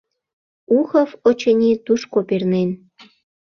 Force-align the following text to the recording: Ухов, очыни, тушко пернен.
Ухов, 0.77 1.09
очыни, 1.27 1.71
тушко 1.85 2.19
пернен. 2.27 2.69